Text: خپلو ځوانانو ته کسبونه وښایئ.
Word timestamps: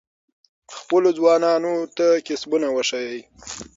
خپلو 0.77 1.09
ځوانانو 1.17 1.73
ته 1.97 2.07
کسبونه 2.27 2.67
وښایئ. 2.71 3.19